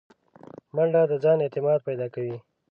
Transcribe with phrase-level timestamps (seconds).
[0.75, 2.37] منډه د ځان اعتماد پیدا کوي